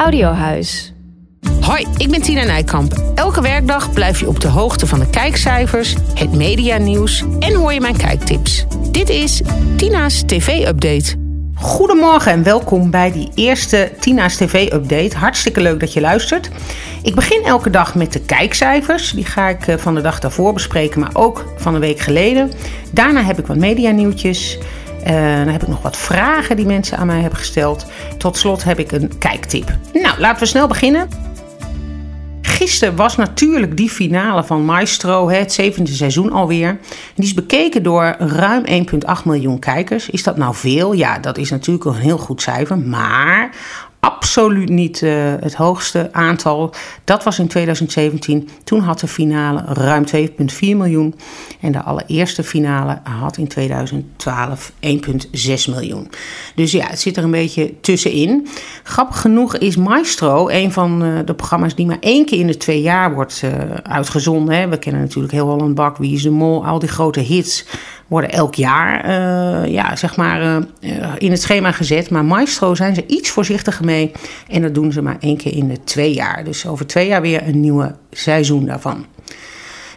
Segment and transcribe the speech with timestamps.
[0.00, 0.92] Audiohuis.
[1.60, 3.12] Hoi, ik ben Tina Nijkamp.
[3.14, 7.80] Elke werkdag blijf je op de hoogte van de kijkcijfers, het medianieuws en hoor je
[7.80, 8.66] mijn kijktips.
[8.90, 9.42] Dit is
[9.76, 11.16] Tina's TV-update.
[11.54, 15.16] Goedemorgen en welkom bij die eerste Tina's TV-update.
[15.16, 16.50] Hartstikke leuk dat je luistert.
[17.02, 19.12] Ik begin elke dag met de kijkcijfers.
[19.12, 22.50] Die ga ik eh, van de dag daarvoor bespreken, maar ook van een week geleden.
[22.92, 24.58] Daarna heb ik wat medianieuwtjes.
[24.58, 24.64] Uh,
[25.04, 27.86] dan heb ik nog wat vragen die mensen aan mij hebben gesteld.
[28.18, 29.76] Tot slot heb ik een kijktip.
[29.92, 31.08] Nou, laten we snel beginnen.
[32.42, 36.78] Gisteren was natuurlijk die finale van Maestro, het zevende seizoen alweer.
[37.14, 40.10] Die is bekeken door ruim 1,8 miljoen kijkers.
[40.10, 40.92] Is dat nou veel?
[40.92, 42.78] Ja, dat is natuurlijk een heel goed cijfer.
[42.78, 43.50] Maar
[44.00, 46.74] absoluut niet uh, het hoogste aantal.
[47.04, 48.48] Dat was in 2017.
[48.64, 50.26] Toen had de finale ruim 2,4
[50.58, 51.14] miljoen.
[51.60, 54.82] En de allereerste finale had in 2012 1,6
[55.68, 56.10] miljoen.
[56.54, 58.48] Dus ja, het zit er een beetje tussenin.
[58.82, 62.56] Grappig genoeg is Maestro een van uh, de programma's die maar één keer in de
[62.56, 63.50] twee jaar wordt uh,
[63.82, 64.70] uitgezonden.
[64.70, 67.64] We kennen natuurlijk heel Holland Bak, Wie is de Mol, al die grote hits
[68.10, 70.56] worden elk jaar uh, ja, zeg maar, uh,
[71.18, 72.10] in het schema gezet.
[72.10, 74.12] Maar Maestro zijn ze iets voorzichtiger mee.
[74.48, 76.44] En dat doen ze maar één keer in de twee jaar.
[76.44, 79.06] Dus over twee jaar weer een nieuwe seizoen daarvan.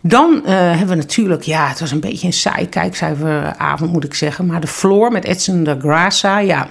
[0.00, 4.46] Dan hebben we natuurlijk, ja, het was een beetje een saai kijkcijferavond moet ik zeggen.
[4.46, 6.68] Maar de Floor met Edson de Grassa, ja...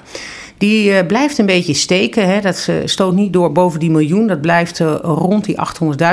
[0.59, 2.27] Die uh, blijft een beetje steken.
[2.27, 2.41] Hè.
[2.41, 4.27] Dat uh, stoot niet door boven die miljoen.
[4.27, 5.55] Dat blijft uh, rond die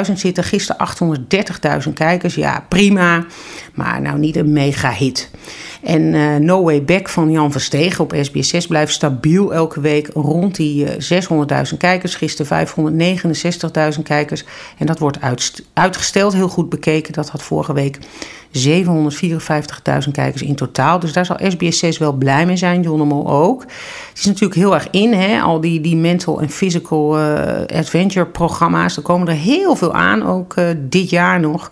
[0.06, 0.44] 800.000 zitten.
[0.44, 0.88] Gisteren
[1.86, 2.34] 830.000 kijkers.
[2.34, 3.26] Ja, prima.
[3.74, 5.30] Maar nou niet een mega hit.
[5.86, 10.86] En No Way Back van Jan Verstegen op SBS6 blijft stabiel elke week rond die
[10.86, 12.14] 600.000 kijkers.
[12.14, 12.66] Gisteren
[13.94, 14.44] 569.000 kijkers.
[14.78, 15.18] En dat wordt
[15.72, 17.12] uitgesteld, heel goed bekeken.
[17.12, 17.98] Dat had vorige week
[18.56, 20.98] 754.000 kijkers in totaal.
[20.98, 23.60] Dus daar zal SBS 6 wel blij mee zijn, John de Mol ook.
[23.60, 25.40] Het is natuurlijk heel erg in, hè?
[25.40, 28.96] al die, die mental en physical uh, adventure programma's.
[28.96, 31.70] Er komen er heel veel aan, ook dit jaar nog.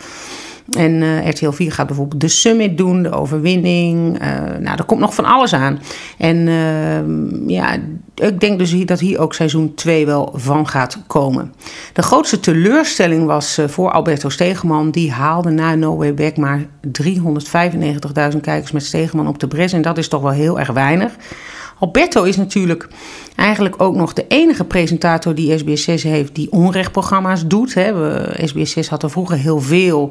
[0.70, 4.22] En uh, RTL 4 gaat bijvoorbeeld de Summit doen, de overwinning.
[4.22, 5.80] Uh, nou, er komt nog van alles aan.
[6.18, 7.76] En uh, ja,
[8.14, 11.52] ik denk dus dat hier ook seizoen 2 wel van gaat komen.
[11.92, 14.90] De grootste teleurstelling was voor Alberto Stegeman.
[14.90, 19.72] Die haalde na No Way Back maar 395.000 kijkers met Stegeman op de bres.
[19.72, 21.12] En dat is toch wel heel erg weinig.
[21.78, 22.88] Alberto is natuurlijk
[23.36, 27.74] eigenlijk ook nog de enige presentator die SBS6 heeft die onrechtprogramma's doet.
[27.74, 27.92] Hè.
[28.48, 30.10] SBS6 had er vroeger heel veel,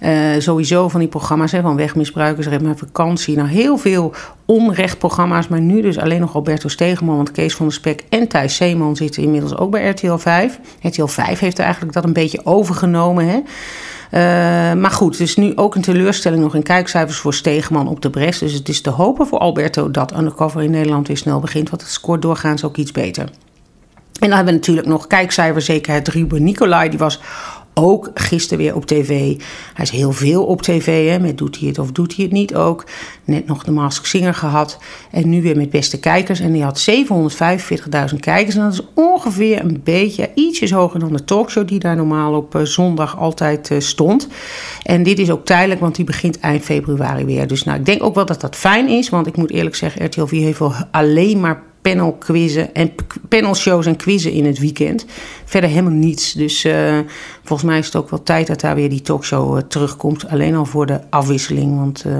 [0.00, 3.36] uh, sowieso van die programma's, hè, van wegmisbruikers, red mijn vakantie.
[3.36, 4.14] Nou, heel veel
[4.46, 8.56] onrechtprogramma's, maar nu dus alleen nog Alberto Stegeman, want Kees van der Spek en Thijs
[8.56, 10.60] Zeeman zitten inmiddels ook bij RTL 5.
[10.80, 13.40] RTL 5 heeft eigenlijk dat een beetje overgenomen, hè.
[14.14, 14.18] Uh,
[14.72, 18.38] maar goed, is nu ook een teleurstelling nog in kijkcijfers voor Stegeman op de Bres.
[18.38, 21.70] Dus het is te hopen voor Alberto dat Undercover in Nederland weer snel begint.
[21.70, 23.22] Want het scoort doorgaans ook iets beter.
[23.22, 26.88] En dan hebben we natuurlijk nog kijkcijferzekerheid Ruben Nicolai.
[26.88, 27.20] Die was
[27.74, 29.08] ook gisteren weer op tv.
[29.74, 32.32] Hij is heel veel op tv, hè, met doet hij het of doet hij het
[32.32, 32.84] niet ook.
[33.24, 34.78] Net nog de Mask Singer gehad.
[35.10, 36.40] En nu weer met beste kijkers.
[36.40, 38.54] En die had 745.000 kijkers.
[38.56, 42.54] En dat is ongeveer een beetje ietsjes hoger dan de talkshow die daar normaal op
[42.54, 44.28] uh, zondag altijd uh, stond.
[44.82, 47.46] En dit is ook tijdelijk, want die begint eind februari weer.
[47.46, 49.08] Dus nou, ik denk ook wel dat dat fijn is.
[49.08, 52.92] Want ik moet eerlijk zeggen, RTL 4 heeft wel alleen maar panel quizzen en
[53.28, 55.04] panelshows en quizzen in het weekend.
[55.44, 56.32] Verder helemaal niets.
[56.32, 56.98] Dus uh,
[57.44, 60.28] volgens mij is het ook wel tijd dat daar weer die talkshow uh, terugkomt.
[60.28, 61.78] Alleen al voor de afwisseling.
[61.78, 62.18] Want uh,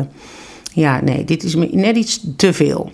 [0.72, 2.92] ja, nee, dit is net iets te veel.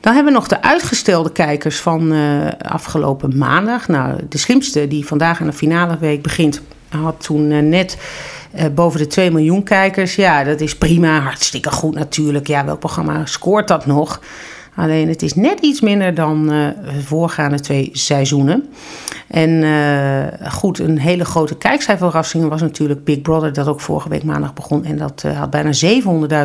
[0.00, 2.12] Dan hebben we nog de uitgestelde kijkers van
[2.58, 3.88] afgelopen maandag.
[3.88, 7.96] Nou, de slimste die vandaag aan de finale week begint, had toen net
[8.74, 10.14] boven de 2 miljoen kijkers.
[10.14, 12.46] Ja, dat is prima, hartstikke goed natuurlijk.
[12.46, 14.20] Ja, welk programma scoort dat nog?
[14.80, 18.68] Alleen het is net iets minder dan de uh, voorgaande twee seizoenen.
[19.28, 24.24] En uh, goed, een hele grote kijkcijferverrassing was natuurlijk Big Brother, dat ook vorige week
[24.24, 24.84] maandag begon.
[24.84, 25.70] En dat uh, had bijna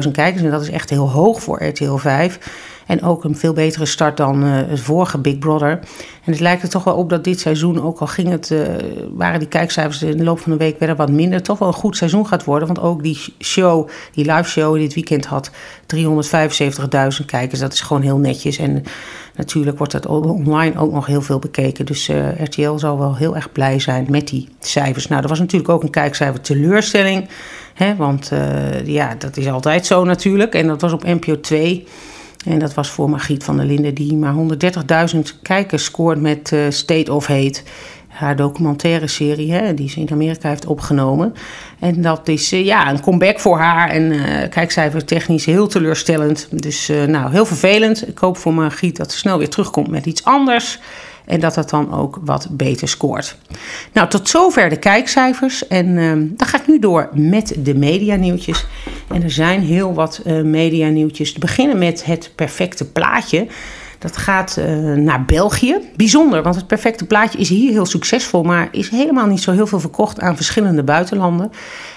[0.06, 0.44] 700.000 kijkers.
[0.44, 2.40] En dat is echt heel hoog voor RTL 5.
[2.86, 5.80] En ook een veel betere start dan het vorige Big Brother.
[6.24, 8.54] En het lijkt er toch wel op dat dit seizoen, ook al ging het,
[9.14, 11.74] waren die kijkcijfers in de loop van de week weer wat minder, toch wel een
[11.74, 12.68] goed seizoen gaat worden.
[12.68, 17.60] Want ook die show, die live show dit weekend had 375.000 kijkers.
[17.60, 18.58] Dat is gewoon heel netjes.
[18.58, 18.84] En
[19.36, 21.86] natuurlijk wordt dat online ook nog heel veel bekeken.
[21.86, 25.08] Dus RTL zal wel heel erg blij zijn met die cijfers.
[25.08, 27.28] Nou, er was natuurlijk ook een kijkcijfer teleurstelling.
[27.74, 28.32] Hè, want
[28.86, 30.54] ja, dat is altijd zo natuurlijk.
[30.54, 31.88] En dat was op NPO 2.
[32.46, 34.34] En dat was voor Margriet van der Linden, die maar
[35.14, 37.62] 130.000 kijkers scoort met uh, State of Hate.
[38.08, 41.34] Haar documentaire serie, hè, die ze in Amerika heeft opgenomen.
[41.80, 43.90] En dat is uh, ja, een comeback voor haar.
[43.90, 46.48] En uh, kijkcijfer technisch heel teleurstellend.
[46.52, 48.08] Dus nou, heel vervelend.
[48.08, 50.80] Ik hoop voor Margriet dat ze snel weer terugkomt met iets anders.
[51.26, 53.38] En dat het dan ook wat beter scoort.
[53.94, 55.68] Nou, tot zover de kijkcijfers.
[55.68, 58.66] En uh, dan ga ik nu door met de medianieuwtjes.
[59.08, 61.34] En er zijn heel wat uh, medianieuwtjes.
[61.34, 63.48] Te beginnen met het perfecte plaatje.
[64.00, 65.78] Dat gaat uh, naar België.
[65.96, 69.68] Bijzonder, want het perfecte plaatje is hier heel succesvol, maar is helemaal niet zo heel
[69.68, 71.52] veel verkocht aan verschillende buitenlanden.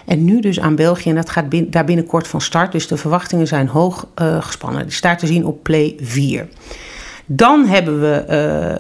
[0.06, 2.72] En nu dus aan België en dat gaat daar binnenkort van start.
[2.72, 4.82] Dus de verwachtingen zijn hoog uh, gespannen.
[4.82, 6.48] Die staat te zien op Play 4.
[7.30, 8.24] Dan hebben we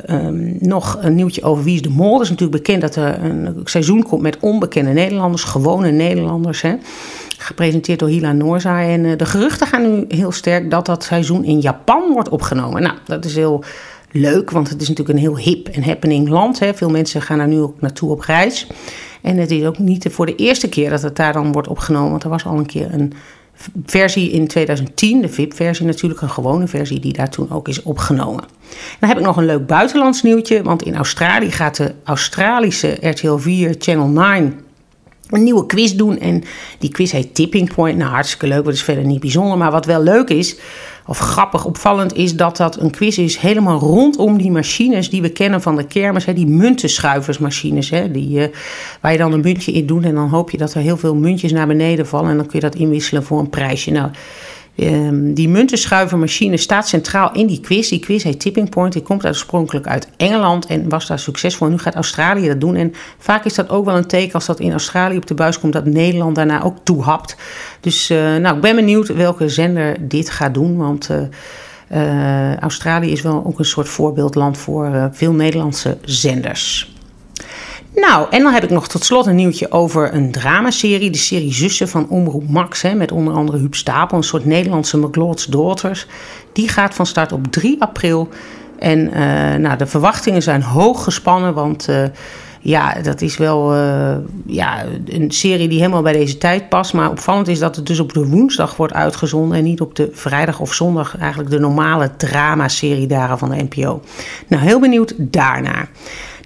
[0.08, 2.12] uh, um, nog een nieuwtje over Wie is de Mol.
[2.12, 6.62] Het is natuurlijk bekend dat er een seizoen komt met onbekende Nederlanders, gewone Nederlanders.
[6.62, 6.76] Hè,
[7.38, 8.92] gepresenteerd door Hila Noorzaai.
[8.92, 12.82] En uh, de geruchten gaan nu heel sterk dat dat seizoen in Japan wordt opgenomen.
[12.82, 13.64] Nou, dat is heel
[14.10, 16.58] leuk, want het is natuurlijk een heel hip en happening land.
[16.58, 16.74] Hè.
[16.74, 18.66] Veel mensen gaan daar nu ook naartoe op reis.
[19.22, 22.10] En het is ook niet voor de eerste keer dat het daar dan wordt opgenomen.
[22.10, 23.12] Want er was al een keer een
[23.86, 28.44] versie in 2010, de VIP-versie natuurlijk, een gewone versie die daar toen ook is opgenomen.
[29.00, 33.36] Dan heb ik nog een leuk buitenlands nieuwtje, want in Australië gaat de Australische RTL
[33.36, 34.66] 4 Channel 9
[35.30, 36.18] een nieuwe quiz doen.
[36.18, 36.42] En
[36.78, 37.98] die quiz heet Tipping Point.
[37.98, 39.58] Nou, hartstikke leuk, dat is verder niet bijzonder.
[39.58, 40.56] Maar wat wel leuk is,
[41.06, 45.28] of grappig, opvallend, is dat dat een quiz is helemaal rondom die machines die we
[45.28, 46.24] kennen van de kermis.
[46.24, 48.44] Hè, die muntenschuiversmachines, hè, die, uh,
[49.00, 50.04] waar je dan een muntje in doet.
[50.04, 52.30] En dan hoop je dat er heel veel muntjes naar beneden vallen.
[52.30, 53.90] En dan kun je dat inwisselen voor een prijsje.
[53.90, 54.10] Nou,
[54.80, 57.88] Um, die muntenschuivermachine staat centraal in die quiz.
[57.88, 58.92] Die quiz heet Tipping Point.
[58.92, 61.68] Die komt oorspronkelijk uit Engeland en was daar succesvol.
[61.68, 62.74] Nu gaat Australië dat doen.
[62.74, 65.60] En vaak is dat ook wel een teken als dat in Australië op de buis
[65.60, 67.36] komt, dat Nederland daarna ook toehapt.
[67.80, 70.76] Dus uh, nou, ik ben benieuwd welke zender dit gaat doen.
[70.76, 71.18] Want uh,
[71.92, 76.92] uh, Australië is wel ook een soort voorbeeldland voor veel Nederlandse zenders.
[78.00, 81.10] Nou, en dan heb ik nog tot slot een nieuwtje over een dramaserie.
[81.10, 82.82] De serie Zussen van Omroep Max.
[82.82, 86.06] Hè, met onder andere Huub Stapel, een soort Nederlandse McLeod's Daughters.
[86.52, 88.28] Die gaat van start op 3 april.
[88.78, 91.88] En uh, nou, de verwachtingen zijn hoog gespannen, want...
[91.88, 92.02] Uh,
[92.60, 94.16] ja, dat is wel uh,
[94.46, 96.92] ja, een serie die helemaal bij deze tijd past.
[96.92, 100.08] Maar opvallend is dat het dus op de woensdag wordt uitgezonden en niet op de
[100.12, 101.18] vrijdag of zondag.
[101.18, 104.02] Eigenlijk de normale dramaserie daar van de NPO.
[104.46, 105.88] Nou, heel benieuwd daarnaar.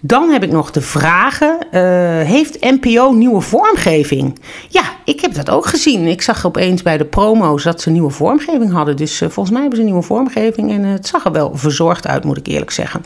[0.04, 1.58] Dan heb ik nog de vragen.
[1.72, 1.80] Uh,
[2.20, 4.38] heeft NPO nieuwe vormgeving?
[4.68, 6.06] Ja, ik heb dat ook gezien.
[6.06, 8.96] Ik zag opeens bij de promo's dat ze nieuwe vormgeving hadden.
[8.96, 10.70] Dus uh, volgens mij hebben ze nieuwe vormgeving.
[10.70, 13.04] En uh, het zag er wel verzorgd uit, moet ik eerlijk zeggen.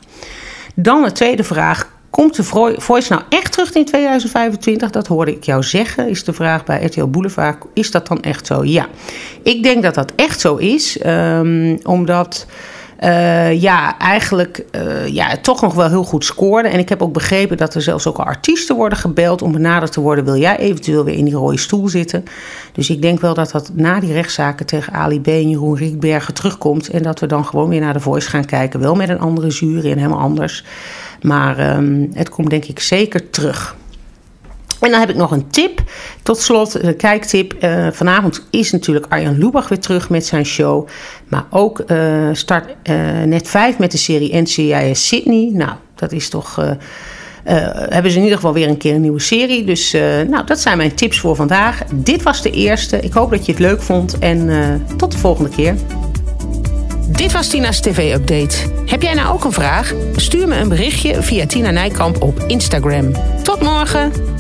[0.74, 1.94] Dan de tweede vraag.
[2.10, 2.44] Komt de
[2.78, 4.90] Voice nou echt terug in 2025?
[4.90, 7.64] Dat hoorde ik jou zeggen, is de vraag bij RTL Boulevard.
[7.74, 8.64] Is dat dan echt zo?
[8.64, 8.86] Ja,
[9.42, 10.98] ik denk dat dat echt zo is.
[11.06, 12.46] Um, omdat...
[13.04, 16.68] Uh, ja, eigenlijk uh, ja, toch nog wel heel goed scoorde.
[16.68, 20.00] En ik heb ook begrepen dat er zelfs ook artiesten worden gebeld om benaderd te
[20.00, 20.24] worden.
[20.24, 22.24] Wil jij eventueel weer in die rode stoel zitten?
[22.72, 26.34] Dus ik denk wel dat dat na die rechtszaken tegen Ali B en Jeroen Riekbergen
[26.34, 26.88] terugkomt.
[26.88, 28.80] En dat we dan gewoon weer naar de Voice gaan kijken.
[28.80, 30.64] Wel met een andere jury en helemaal anders.
[31.22, 33.76] Maar um, het komt denk ik zeker terug.
[34.80, 35.82] En dan heb ik nog een tip.
[36.22, 37.54] Tot slot, de kijktip.
[37.64, 40.88] Uh, vanavond is natuurlijk Arjan Lubach weer terug met zijn show.
[41.28, 45.50] Maar ook uh, start uh, net 5 met de serie NCIS Sydney.
[45.52, 46.56] Nou, dat is toch.
[47.44, 49.64] hebben ze in ieder geval weer een keer een nieuwe serie.
[49.64, 49.92] Dus
[50.28, 51.82] nou, dat zijn mijn tips voor vandaag.
[51.94, 53.00] Dit was de eerste.
[53.00, 54.18] Ik hoop dat je het leuk vond.
[54.18, 54.50] En
[54.96, 55.74] tot de volgende keer.
[57.08, 58.56] Dit was Tina's TV-update.
[58.86, 59.94] Heb jij nou ook een vraag?
[60.16, 63.12] Stuur me een berichtje via Tina Nijkamp op Instagram.
[63.42, 64.35] Tot morgen!